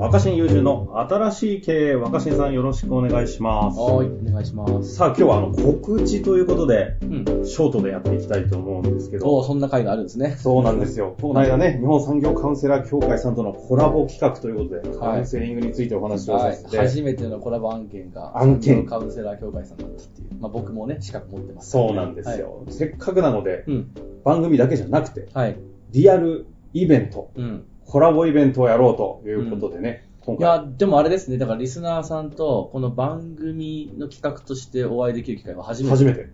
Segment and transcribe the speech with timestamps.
[0.00, 3.78] 若新友人の新しい経営、若新さんよろしくお願いします。
[3.78, 4.94] はい、お願いします。
[4.94, 7.04] さあ今日はあの告知ということで、う
[7.42, 7.44] ん。
[7.44, 10.36] ショートでやっていきたいと思うんですけおど、そんな会があるんですね。
[10.38, 11.16] そうなんですよ。
[11.20, 16.70] この間ね、日本産業カウンセラー協会さんとのコラボ企画ということで、カウンセリングについてお話をはいさせ。
[16.70, 20.28] て、初めてのコラボ案件が、案件カウンセラー協会さんだったっていう。
[20.40, 21.72] まあ僕もね、資格持ってます。
[21.72, 22.64] そうなんですよ。
[22.70, 23.90] せっかくなので、うん。
[24.24, 25.58] 番組だけじゃなくて、はい。
[25.90, 27.64] リアルイベント、うん。
[27.90, 30.46] コラボイベントをやろうということでね、今回。
[30.46, 35.90] いや、でもあれですね、だからリスナーさんと、この番組の企画としてお会いできる機会は初めて。
[35.90, 36.28] 初めて。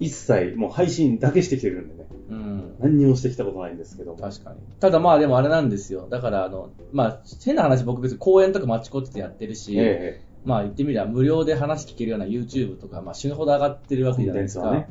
[0.00, 2.74] 一切もう配信だけしてきてるんでね、うん。
[2.80, 4.14] 何にもしてきたことないんですけど。
[4.14, 4.56] 確かに。
[4.80, 6.08] ただまあでもあれなんですよ。
[6.10, 14.86] だからあの、まあ変な話僕別に公演とかマッチコってやってるし、ええまあ言ってみれば無料で話聞けるような YouTube とか、まあ死ぬほど上がってるわけじゃないですか。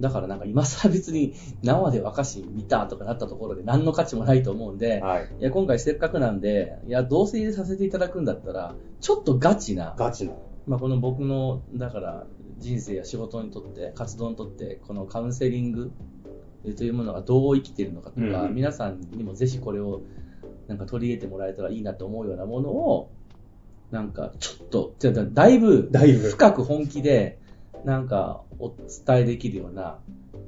[0.00, 5.28] だからなんか今更別に生で若し見たとかなったところで何の価値もないと思うんで、はい。
[5.40, 10.32] いや今回せっかくなんで、いや同棲させていただくんだったら、ちょっとガチな、ガチな。
[10.66, 12.26] まあこの僕の、だから
[12.58, 15.92] 人生や仕事にとって、活動にとって、このカウンセリング
[16.76, 20.02] というものがどう生きているのかとか、うん皆さんにもぜひこれを
[20.66, 23.10] なんか取り入れてもらえたらいいなと思うようなものを、
[23.90, 24.94] なんかちょっと、
[25.32, 27.38] だいぶ深く本気で、
[27.84, 29.98] なんかお伝えできるような、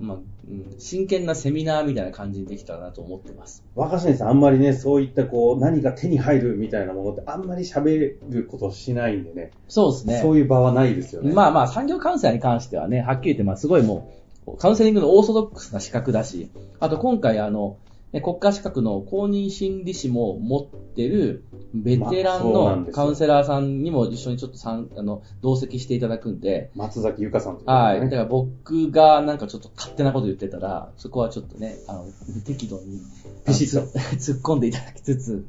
[0.01, 0.17] まあ、
[0.51, 3.65] うん真剣なセミナーみたいな感じにできたらなと思ってます。
[3.75, 9.51] 若新さんあんまりね、そういったこう、何か手に入るみたいなものってあんまり喋ることしないんでね。
[9.69, 10.21] そうですね。
[10.23, 11.33] そういう場はないですよね。
[11.33, 14.13] まあまあ、産業カウンセラーに関してはね、はっきり言って、まあすごいも
[14.47, 16.51] う、カウンセリングのオーソドックスな資格だし、
[16.81, 28.01] あと今回あの、ね国家資格の公認心理師も持ってるベテランのカウンセラーさんにも一緒にちょっと参あの同席していただくんで、松崎ゆかさんというねはい。
[28.01, 32.07] だから僕がなんかちょっと勝手なこと言ってたら、そこはちょっとね、あの、
[32.47, 33.01] 適度に、
[33.45, 35.47] 突っ込んでいただきつつ、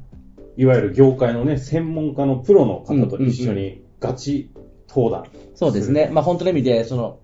[0.56, 4.50] いわゆる業界のね、専門家のプロの方と一緒にガチ
[4.88, 5.24] 登壇。
[5.54, 6.10] そうですね。
[6.12, 7.18] まあ本当の意味で、その、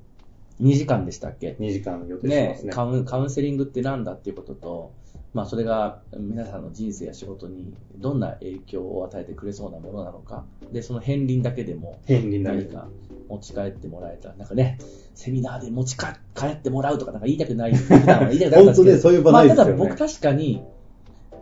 [0.62, 2.72] 2時間でしたっけ？2時間予定してまねすね。
[2.72, 4.92] カウン、カウンセリングってなんだっていうことと、
[5.36, 12.00] まあそれが皆さんの人生や仕事にどんな影響を与えてくれそうなものなのか、で、その片鱗だけでも。
[12.08, 12.88] 何か
[13.28, 14.30] 持ち帰ってもらえた。
[14.30, 14.78] ら、なんかね、
[15.14, 16.06] セミナーで持ち帰
[16.46, 18.86] ってもらうとかなんか言いたくない、普段は言いたくなかったんですけど。
[18.86, 19.72] 本当ねそういう場ないですよね。
[19.72, 20.60] まあただ僕確かに、い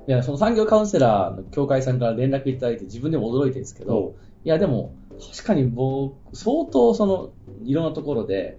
[0.08, 4.92] や、その産業カウンセラーの協会さんから連絡いただいて自分でも驚いてるんですけど、いや、でも、
[5.32, 7.30] 確かに僕、相当その、
[7.62, 8.58] いろんなところで、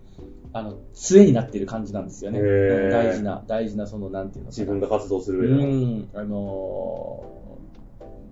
[0.53, 2.39] あの、杖になっている感じなんですよね。
[2.89, 5.65] 大事な、大事な、その、なんていうの自分が活動するう上で。
[5.65, 5.71] の。
[5.71, 7.45] ん、あのー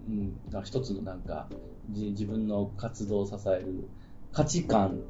[0.10, 1.48] うん、一つのなんか、
[1.90, 3.90] じ自分の活動を支える
[4.32, 5.02] 価値観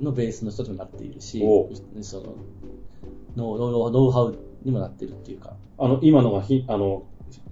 [0.00, 1.68] のベースの一つになっているしお、
[2.02, 2.34] その、
[3.36, 7.04] ノウノウハウにもなってるっていうか、あの、今のがひ、あの、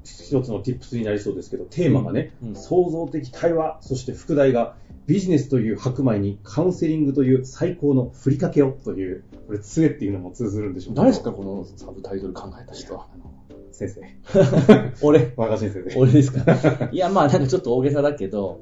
[0.05, 2.57] 一つの tips になりそうですけど、テーマがね、うん。
[2.57, 4.77] 創造的対話、そして副題が、
[5.09, 13.07] ビジネスという白米にカウンセリングという最高のふりかけをという、これ、杖っていうのも通ずるんでしょう誰ですか、このサブタイトル考えた人は？
[13.73, 14.03] 先生。
[15.01, 15.99] 俺、若新先生。
[15.99, 16.45] 俺ですか？
[16.93, 18.61] いや、まあなんかちょっと大げさだけど、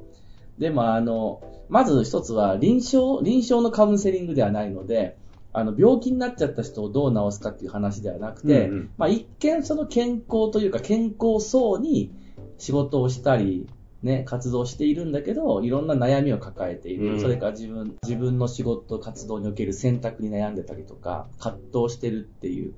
[0.57, 5.17] でもあの、まず一つは臨床、臨床のカウンセリングではないので、
[5.51, 12.13] あの、病気になっちゃった人をどう治すかっていう話ではなくて、うんうんまあ一見その健康というか健康そうに
[12.57, 13.67] 仕事をしたり、
[14.07, 17.13] ね、活動しているんだけど、いろんな悩みを抱えている。
[17.13, 17.21] うん。
[17.21, 22.73] それから自分、自分の仕事、活動における選択に悩んでたりとか、葛藤してるっていう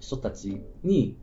[0.00, 1.16] 人たちに、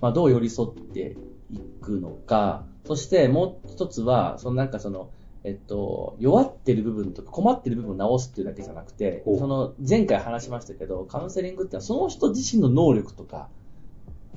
[0.00, 1.16] まあ、どう寄り添って
[1.50, 5.10] いくのか、そしてもう一つは、そのなんかその、
[5.44, 13.63] えっと、弱ってる部分とか困ってる部分を直すっていうだけじゃなくてその前回話しましたけど、カウンセリングってのはその人自身の能力とか、け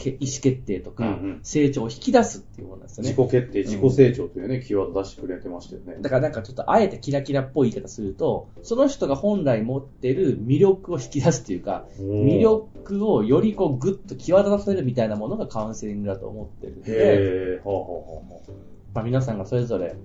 [0.06, 3.10] 意思決定とかうんうん、成長を引き出すっていうものなんですよね。
[3.10, 5.98] 自己決定、自己成長というね、キーワード出してくれてましたよね。
[6.02, 18.52] だからなんかちょっとあえてキラキラっぽい言い方すると、その人が本来持ってる魅力を引き出すっていうか、魅力をよりこうグッと際立たせるみたいなものがカウンセリングだと思ってるんで、へー、ほうほうほうほう。
[18.94, 19.96] まあ、皆さんがそれぞれ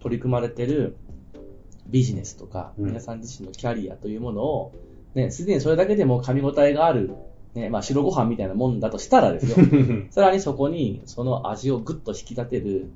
[0.00, 0.96] 取り組まれてる
[1.86, 4.72] ビジネスとか、うん皆さん自身のキャリアというものを、
[5.14, 7.14] ね、すでにそれだけでも噛み応えがある、
[7.54, 9.66] ね、まあ白ご飯みたいなもんだとしたらですよ。
[10.10, 12.90] さらにそこにその味をグッと引き立てる、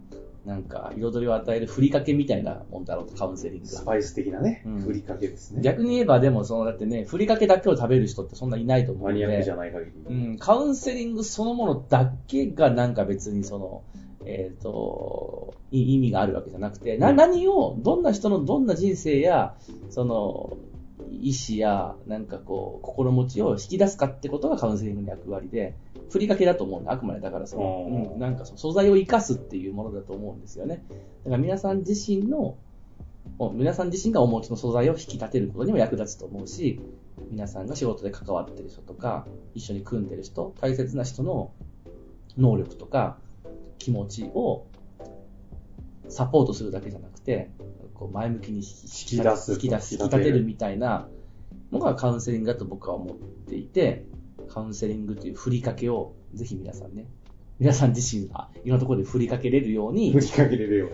[0.44, 3.70] なんか彩りを与えるふりかけみたいなもんだろうと、カウンセリングが。
[3.70, 5.60] スパイス的なねうん、ふりかけですね。
[5.62, 9.26] 逆に言えばでもそのだってね、ふりかけだけを食べる人ってそんないないと思うので。
[9.26, 10.14] マニアックじゃない限うり。
[10.14, 13.82] ん、カウンセリングそのものだけがなんか別にその、
[14.24, 19.54] えっ、と、い意味があるわけじゃなくて、な、うん何を、どんな人のどんな人生や、
[19.90, 20.56] その、
[21.20, 25.74] 意思や、なんかこう、心持ちを引き出すかってことがカウンセリングの役割で、
[26.10, 30.84] ふりかけだと思うんで、あくまでだからその、うんうん、なんかその素材を生かすっていうものだと思うんですよね。
[31.24, 32.56] だから皆さん自身の、
[33.38, 36.80] お皆さん自身がお持ちの素材を引き立てることにも役立つと思うし、
[37.30, 41.52] 皆さんが仕事で関わってる人とか、一緒に組んでる人、大切な人の
[42.36, 43.18] 能力とか
[43.78, 44.66] 気持ちを
[46.08, 47.50] サポートするだけじゃなくて、
[47.98, 51.08] こう前向きに引き出す引き出す、引き立てるみたいな
[51.72, 54.04] のがカウンセリングだと僕は思っていて、
[54.48, 57.08] カウンセリングというふりかけをぜひ皆さんね、
[57.58, 60.90] 皆さん自身がいろんなところで振りかけれるように振、りかけれるよ。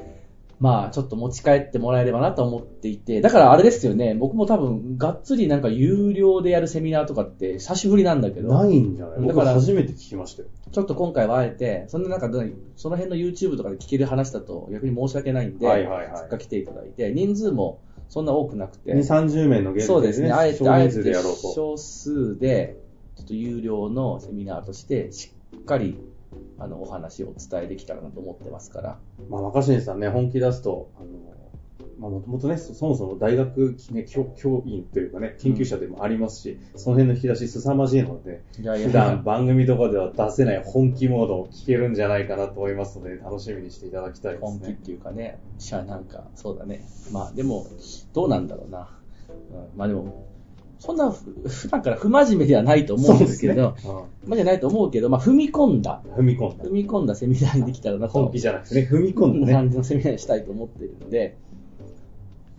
[0.64, 9.20] まあちょっと持ち帰ってもらえればなと思っていて、だからあれですよね、僕も多分がっつりなんか有料でやるセミナーとかって久しぶりなんだけど、ないんじゃない？
[9.20, 10.48] 僕だから初めて聞きましたよ。
[10.72, 16.30] ちょっと今回はあえて、そんな中で、その辺の YouTube とかで聞ける話だと逆に申し訳ないんで、はいはいはい。
[16.30, 21.52] かく来ていただいて、人数もそんな多くなくて、2、30名の限定そうですね、あえて、あえ少人数でてやろうと。
[21.52, 22.76] 少数で、
[23.16, 25.98] ちょっと有料のセミナーとして、しっかり、
[26.58, 28.98] あの、お話をお伝えできたらなと思ってますから。
[29.28, 31.34] まあ、若新さんね、本気出すと、あの、
[31.98, 44.48] まあ、もともとね、そそもそも大学、ね、教教員というかね、研究者でもありますし、その辺の引き出し凄まじいので、いや普段番組とかでは出せない本気モードを聞けるんじゃないかなと思いますので、楽しみにしていただきたいですね。
[44.48, 46.84] 本気っていうかね、しゃなんか、そうだね。
[47.12, 47.66] まあでも、
[48.12, 48.88] どうなんだろうな。
[49.28, 50.26] うん、まあでも、
[50.84, 56.70] そんなふ普段から不真面目ではないと思うんですけど、そうまあじゃないと思うけど、まあ踏み込んだ、うん踏み込んだ踏。
[56.70, 58.12] み込んだセミナーにできたらなと。
[58.12, 59.52] 本気じゃなくてね、踏み込んだね。
[59.54, 61.38] 感じのセミナーにしたいと思ってるんで、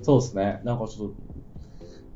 [0.02, 0.60] そうですね。
[0.64, 1.16] なんかちょっと、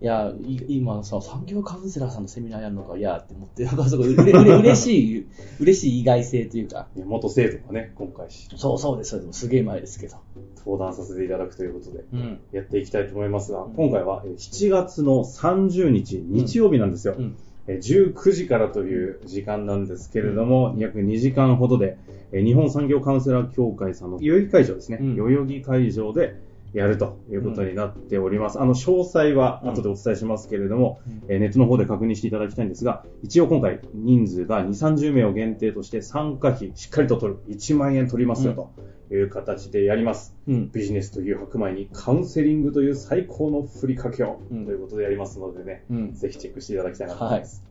[0.02, 5.28] いや、い今さ、産業カウンセラーさんのセミナーやるのか、いやって思って、なんかすごい、うれうれ嬉しい、
[5.60, 9.40] 嬉しい意外性というか、ね元生徒がね、今回そうそうです、そうです。
[9.42, 10.16] すげえ前ですけど。
[10.58, 12.40] 登壇させていただくということで、うん。
[12.54, 17.16] やっていきたいと思いますが、うん今回はえー7月の30日、日曜日なんですよ。
[17.18, 17.36] うん。
[17.68, 21.98] えー19時からという時間なんですけれども、約2時間ほどで、
[22.32, 26.36] えー日本産業カウンセラー協会さんの代々木会場ですね、うん代々木会場で
[26.74, 28.60] やるということになっております。
[28.60, 37.40] あの、詳細は後でお伝えしますけれども、えーネットの方で確認していただきたいんですが、一応今回人数が2、30名を限定として参加費しっかりと取る。
[37.50, 40.36] 1万円取りますよという形でやります。
[40.48, 40.72] うん。
[40.72, 46.14] ビジネスという白米にカウンセリングという最高のふりかけを、うんということでやりますのでね、うん。
[46.14, 47.64] ぜひチェックしていただきたいなと思います。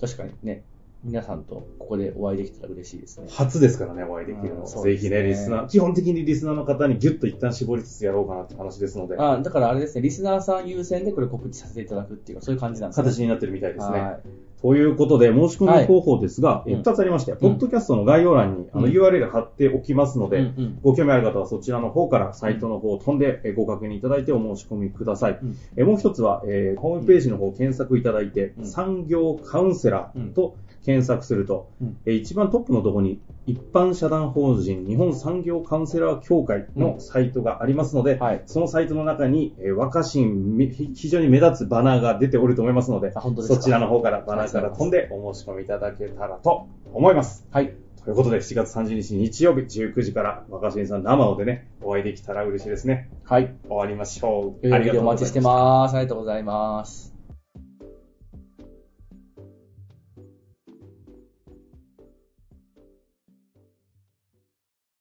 [0.00, 0.62] 確かにね、
[1.04, 3.26] 皆さんとここでお会いできたら嬉しいですね。
[3.30, 4.66] 初ですからね、お会いできるの。
[4.66, 13.04] ぜひねね、リスナー、基本的にリスナーの方にギュッと一旦絞りつつやろうかなって話ですので、あだからあれですね、リスナーさん優先でこれ告知させていただくっていうか、そういう感じなんですね。
[13.04, 14.00] 形になってるみたいですね。
[14.00, 14.20] はい
[14.64, 25.38] ということで、申し込み方法ですが、いえ2つありまして、ポッドキャストの概要欄にあのうん URL 貼っておきますので、ご興味ある方はそちらの方からサイトの方を飛んでえご確認いただいてお申し込みください。
[25.82, 38.42] もう一つは、えーホームページの方を検索いただいて、うん産業カウンセラーと検索すると、うんえー一番トップのところに一般社団法人日本産業カウンセラー協会のサイトがありますので、はい。
[38.46, 40.56] そのサイトの中に、えー若新
[40.94, 47.46] 非常に目立つバナーが出ておると思いますので、そちらの方からバナーから飛んでお申し込みいただけたらと思います。
[47.50, 47.74] はい。
[48.04, 53.08] ということで、7月30日日曜日19時から若新さん生のでね、お会いできたら嬉しいですね。
[53.24, 53.54] はい。
[53.66, 54.68] 終わりましょう。
[54.68, 55.96] 代々木でおござい待ちしてます。
[55.96, 57.13] ありがとうございます。